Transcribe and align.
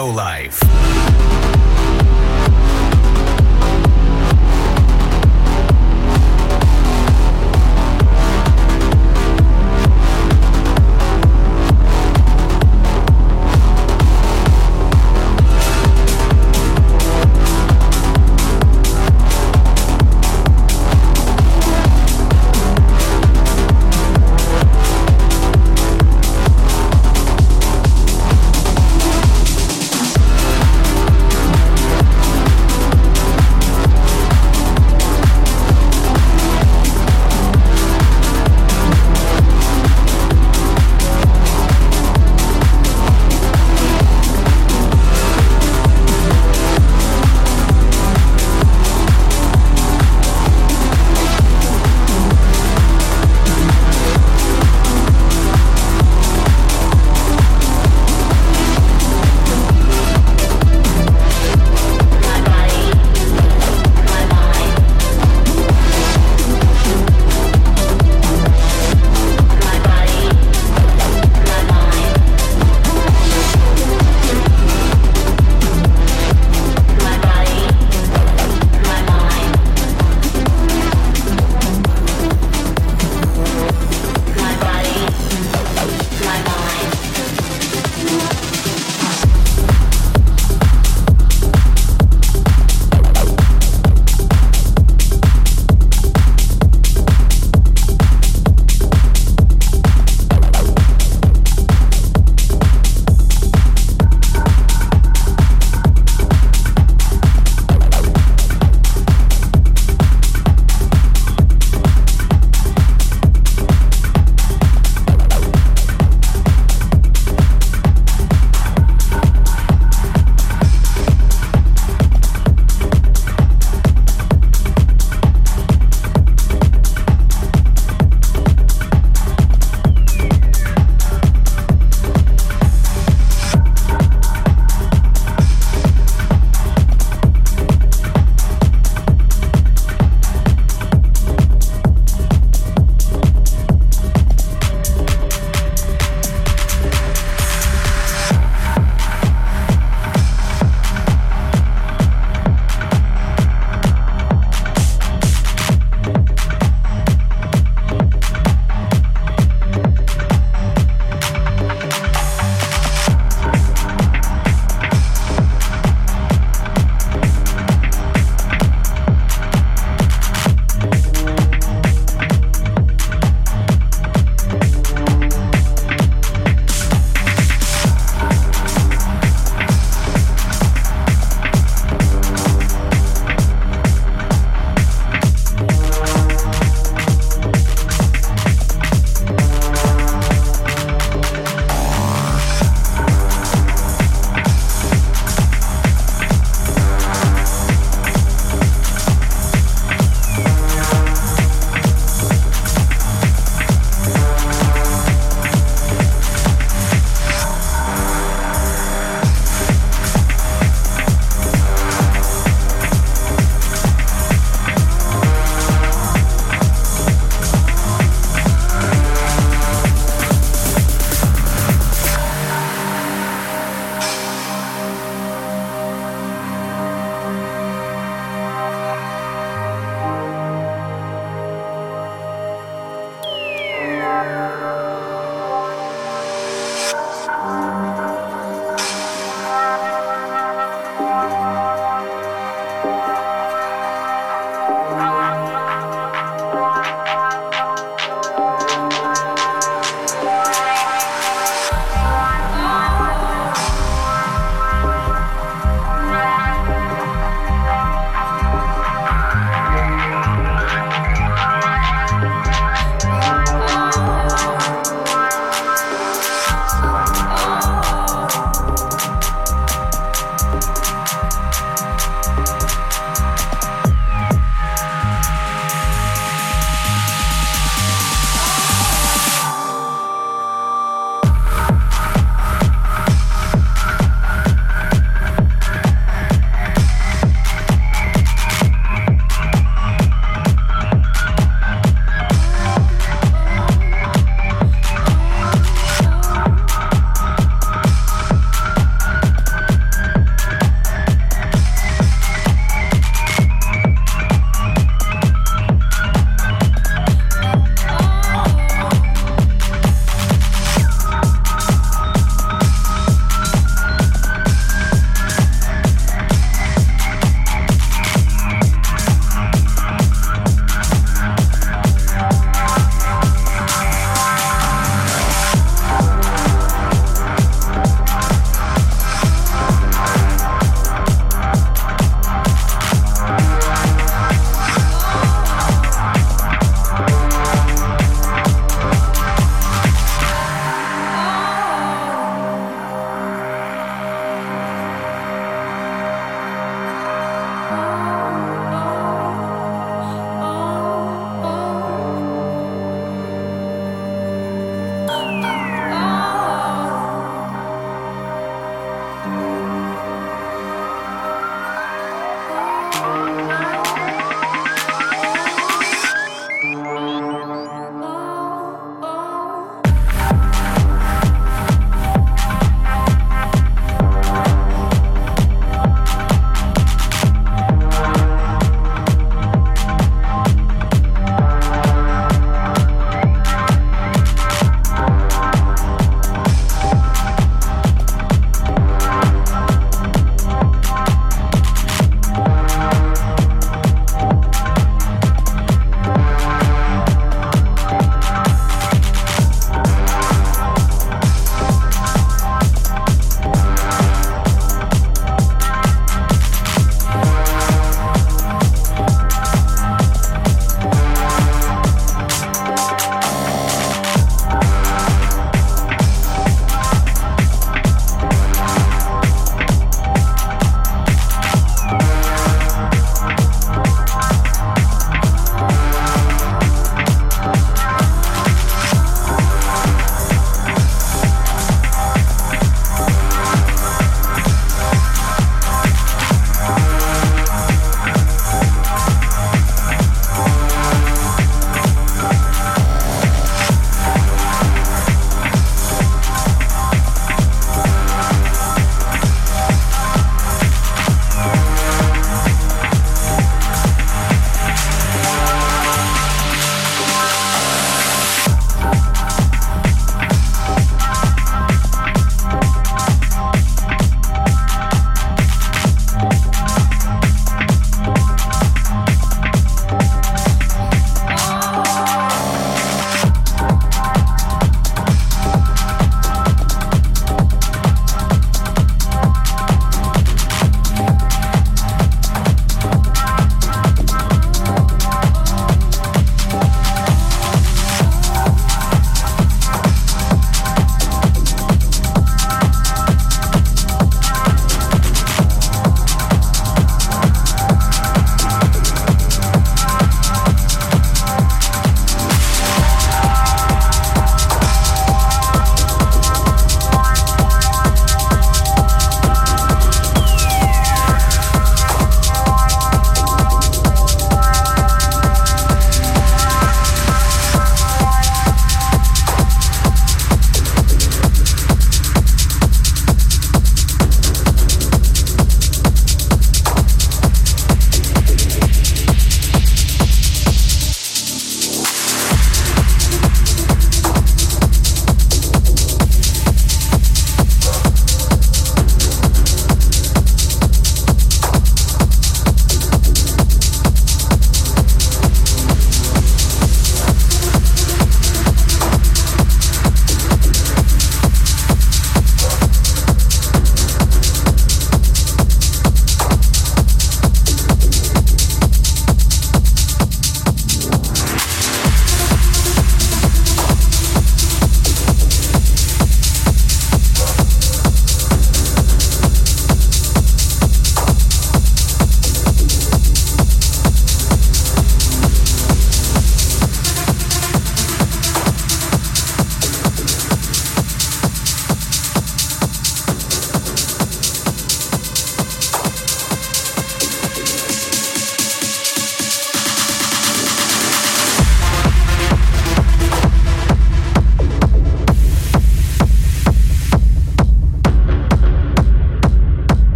No 0.00 0.06
Life. 0.06 0.49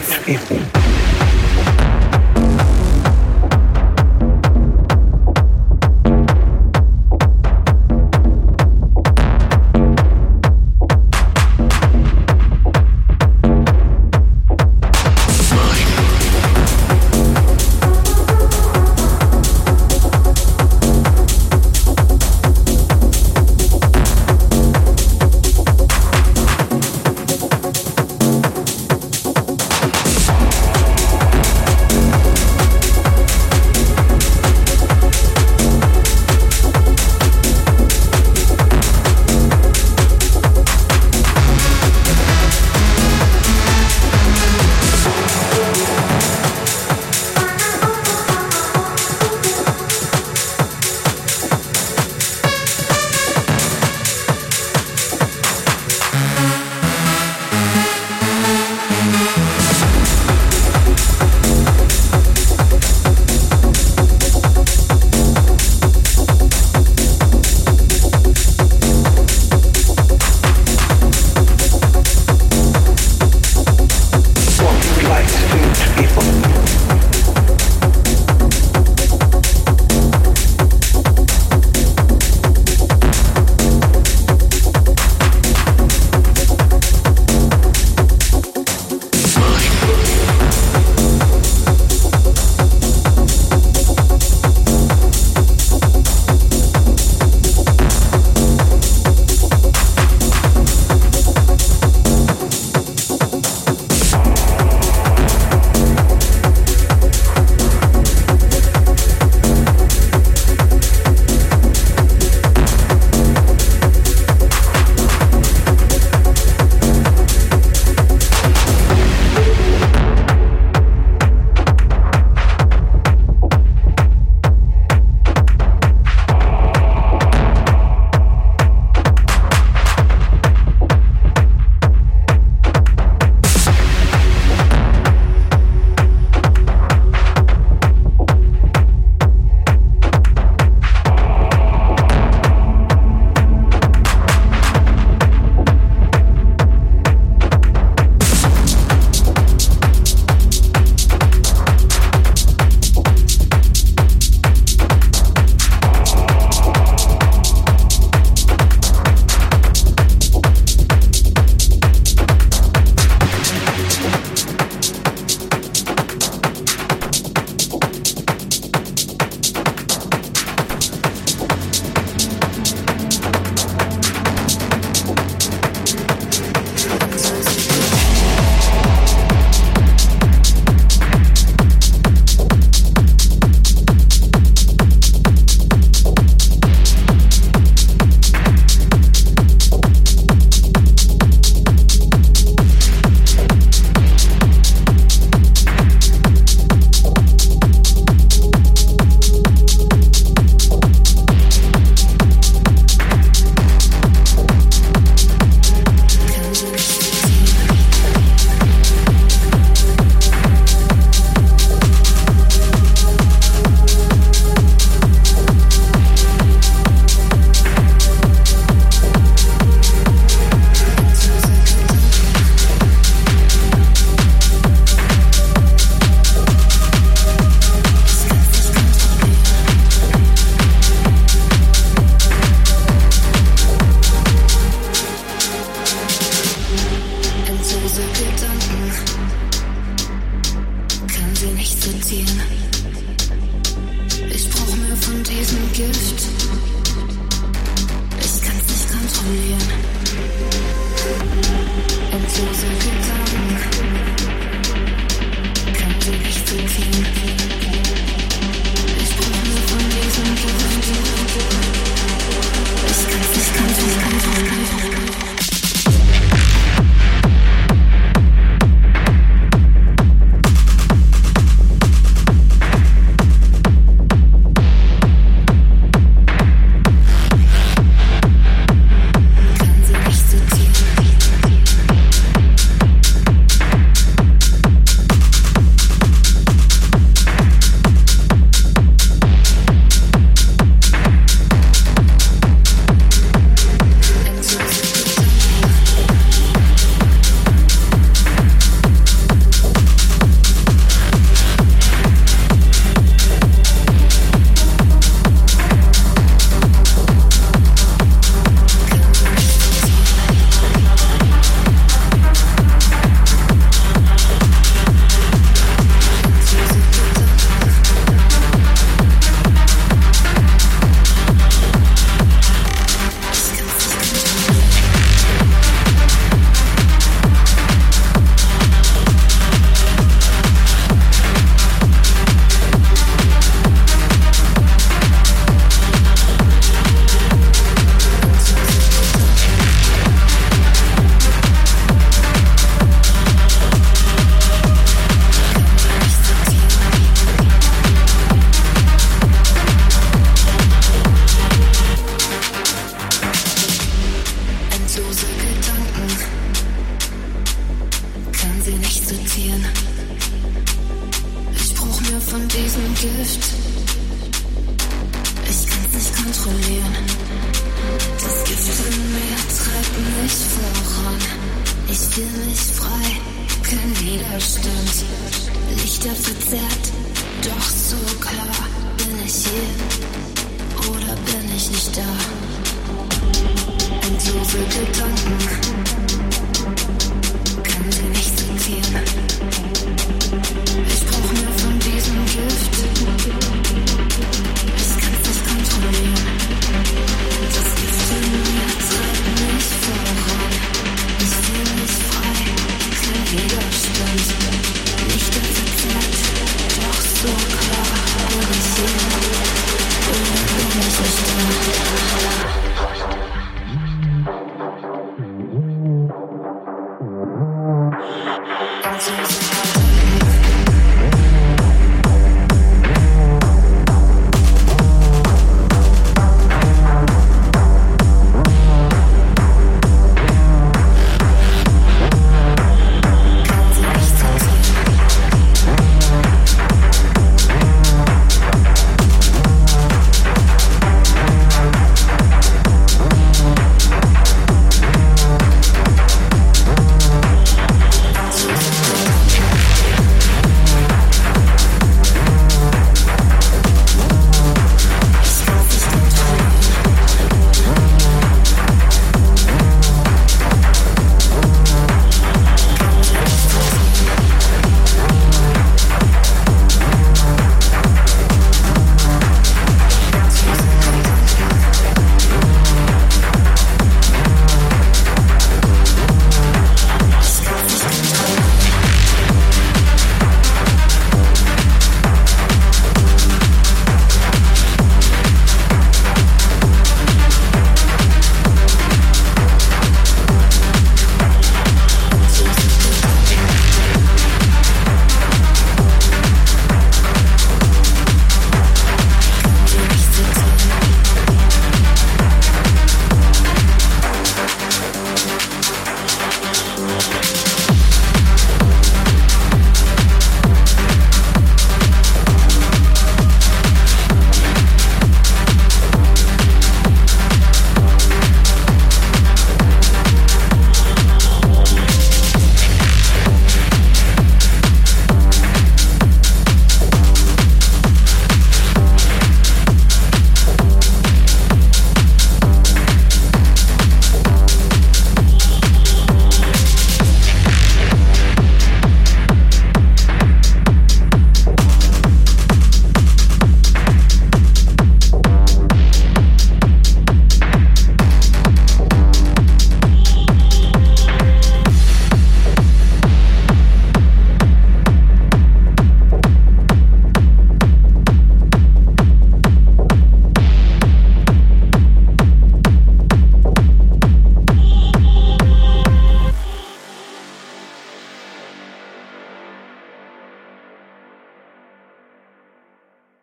Life. 0.00 0.69